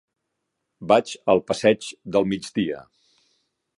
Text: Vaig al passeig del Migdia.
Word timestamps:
Vaig 0.91 1.13
al 1.33 1.43
passeig 1.51 1.91
del 2.17 2.29
Migdia. 2.33 2.81